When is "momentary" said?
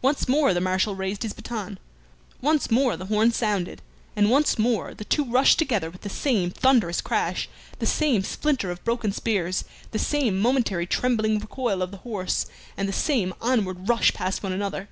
10.40-10.84